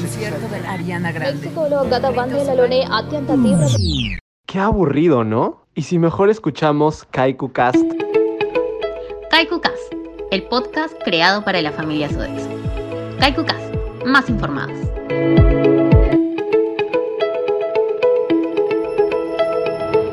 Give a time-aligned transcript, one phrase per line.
[0.00, 1.50] concierto de Ariana Grande.
[3.36, 4.16] Mm.
[4.46, 5.66] Qué aburrido, ¿no?
[5.74, 7.76] Y si mejor escuchamos Kaiku Cast.
[9.30, 9.92] Kaiku Cast,
[10.30, 12.48] el podcast creado para la familia Sodexo.
[13.20, 13.74] Kaiku Cast,
[14.06, 14.78] más informados.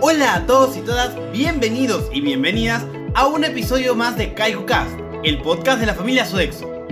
[0.02, 5.00] Hola a todos y todas, bienvenidos y bienvenidas a un episodio más de Kaiku Cast,
[5.24, 6.86] el podcast de la familia Sodexo.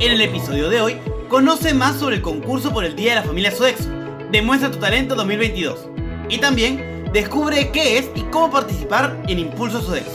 [0.00, 0.96] En el episodio de hoy
[1.30, 3.88] conoce más sobre el concurso por el Día de la Familia Sodexo,
[4.32, 5.88] Demuestra tu Talento 2022.
[6.28, 10.10] Y también descubre qué es y cómo participar en Impulso Sodexo.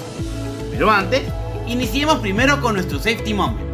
[0.72, 1.24] Pero antes,
[1.68, 3.74] iniciemos primero con nuestro Safety Moment.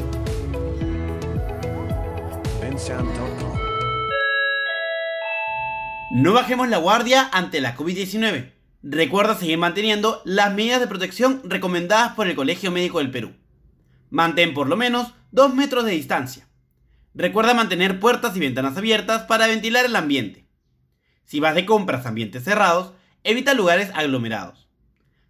[6.12, 8.52] No bajemos la guardia ante la COVID-19.
[8.84, 13.32] Recuerda seguir manteniendo las medidas de protección recomendadas por el Colegio Médico del Perú.
[14.12, 16.51] Mantén por lo menos 2 metros de distancia.
[17.14, 20.48] Recuerda mantener puertas y ventanas abiertas para ventilar el ambiente.
[21.26, 24.70] Si vas de compras a ambientes cerrados, evita lugares aglomerados.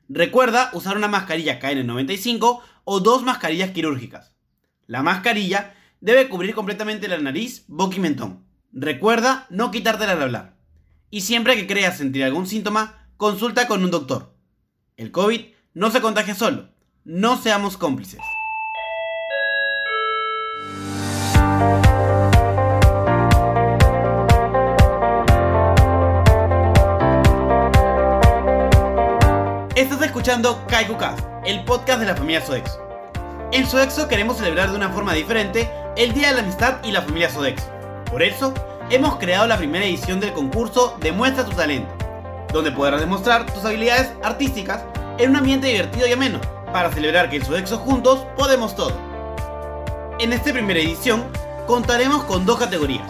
[0.08, 4.34] Recuerda usar una mascarilla KN95 o dos mascarillas quirúrgicas.
[4.86, 8.46] La mascarilla debe cubrir completamente la nariz, boca y mentón.
[8.74, 10.58] Recuerda no quitártela al hablar.
[11.10, 14.36] Y siempre que creas sentir algún síntoma, consulta con un doctor.
[14.98, 16.70] El COVID no se contagia solo.
[17.04, 18.22] No seamos cómplices.
[30.22, 32.80] Escuchando KaikuCast, el podcast de la familia Sodexo.
[33.52, 37.02] En Sodexo queremos celebrar de una forma diferente el Día de la Amistad y la
[37.02, 37.66] familia Sodexo.
[38.06, 38.54] Por eso,
[38.92, 41.92] hemos creado la primera edición del concurso Demuestra tu talento,
[42.54, 44.84] donde podrás demostrar tus habilidades artísticas
[45.18, 46.40] en un ambiente divertido y ameno,
[46.72, 48.94] para celebrar que en Sodexo juntos podemos todo.
[50.20, 51.24] En esta primera edición
[51.66, 53.10] contaremos con dos categorías.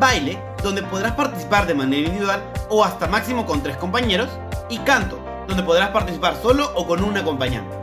[0.00, 4.28] Baile, donde podrás participar de manera individual o hasta máximo con tres compañeros,
[4.68, 5.19] y canto,
[5.50, 7.76] donde podrás participar solo o con un acompañante.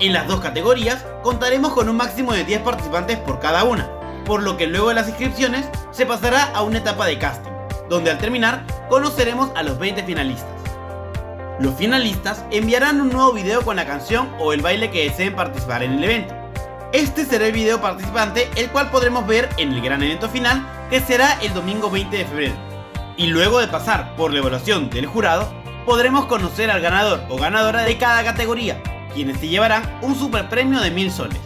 [0.00, 3.90] En las dos categorías contaremos con un máximo de 10 participantes por cada una,
[4.24, 7.50] por lo que luego de las inscripciones se pasará a una etapa de casting,
[7.88, 10.48] donde al terminar conoceremos a los 20 finalistas.
[11.60, 15.82] Los finalistas enviarán un nuevo video con la canción o el baile que deseen participar
[15.82, 16.34] en el evento.
[16.92, 21.00] Este será el video participante, el cual podremos ver en el gran evento final, que
[21.00, 22.54] será el domingo 20 de febrero.
[23.18, 25.52] Y luego de pasar por la evaluación del jurado,
[25.88, 28.78] podremos conocer al ganador o ganadora de cada categoría,
[29.14, 31.38] quienes se llevarán un super premio de 1000 soles.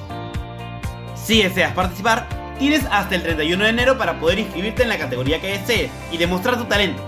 [1.14, 2.26] Si deseas participar,
[2.58, 6.16] tienes hasta el 31 de enero para poder inscribirte en la categoría que desees y
[6.16, 7.00] demostrar tu talento.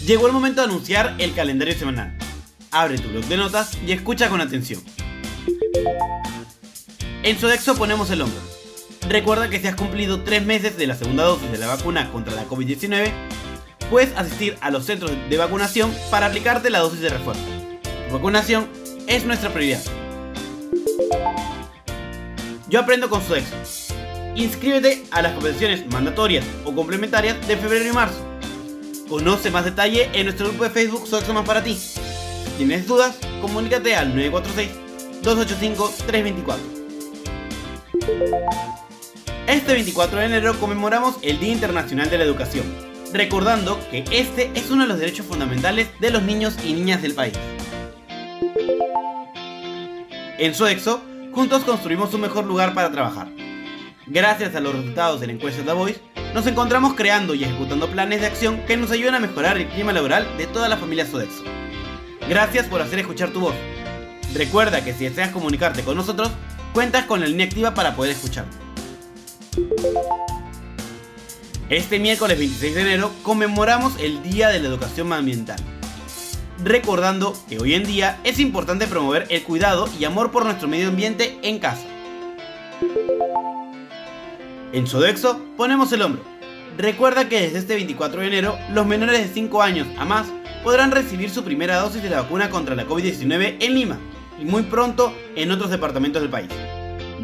[0.09, 2.17] Llegó el momento de anunciar el calendario semanal.
[2.71, 4.83] Abre tu blog de notas y escucha con atención.
[7.23, 8.41] En Sodexo ponemos el hombro.
[9.07, 12.35] Recuerda que si has cumplido 3 meses de la segunda dosis de la vacuna contra
[12.35, 13.13] la COVID-19,
[13.91, 17.43] puedes asistir a los centros de vacunación para aplicarte la dosis de refuerzo.
[18.09, 18.67] Tu vacunación
[19.07, 19.83] es nuestra prioridad.
[22.71, 23.55] Yo aprendo con Sodexo.
[24.37, 28.28] Inscríbete a las competiciones mandatorias o complementarias de febrero y marzo.
[29.09, 31.75] Conoce más detalle en nuestro grupo de Facebook Sodexo Más para ti.
[31.77, 32.01] Si
[32.59, 34.15] tienes dudas, comunícate al
[35.23, 36.57] 946-285-324.
[39.47, 42.67] Este 24 de enero conmemoramos el Día Internacional de la Educación,
[43.15, 47.15] recordando que este es uno de los derechos fundamentales de los niños y niñas del
[47.15, 47.33] país.
[50.39, 51.01] En Sodexo,
[51.33, 53.29] juntos construimos un mejor lugar para trabajar.
[54.11, 56.01] Gracias a los resultados de la encuesta de Voice,
[56.33, 59.93] nos encontramos creando y ejecutando planes de acción que nos ayudan a mejorar el clima
[59.93, 61.45] laboral de toda la familia Sodexo.
[62.27, 63.55] Gracias por hacer escuchar tu voz.
[64.35, 66.31] Recuerda que si deseas comunicarte con nosotros,
[66.73, 68.47] cuentas con la línea activa para poder escuchar.
[71.69, 75.59] Este miércoles 26 de enero conmemoramos el Día de la Educación Ambiental,
[76.65, 80.89] recordando que hoy en día es importante promover el cuidado y amor por nuestro medio
[80.89, 81.85] ambiente en casa.
[84.73, 86.23] En Sodexo ponemos el hombro.
[86.77, 90.27] Recuerda que desde este 24 de enero los menores de 5 años a más
[90.63, 93.99] podrán recibir su primera dosis de la vacuna contra la COVID-19 en Lima
[94.39, 96.51] y muy pronto en otros departamentos del país.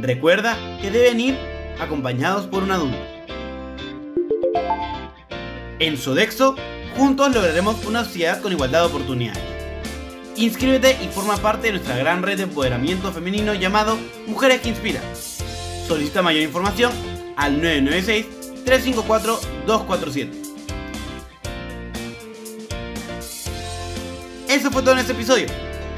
[0.00, 1.38] Recuerda que deben ir
[1.78, 2.98] acompañados por un adulto.
[5.80, 6.56] En Sodexo,
[6.96, 9.42] juntos lograremos una sociedad con igualdad de oportunidades.
[10.36, 15.04] Inscríbete y forma parte de nuestra gran red de empoderamiento femenino llamado Mujeres que Inspiran.
[15.86, 20.30] Solicita mayor información al 996-354-247.
[24.48, 25.46] Eso fue todo en este episodio.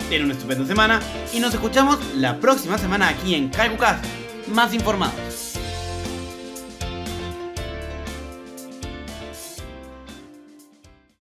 [0.08, 1.00] Ten una estupenda semana
[1.32, 4.04] y nos escuchamos la próxima semana aquí en Cast
[4.48, 5.25] más informados.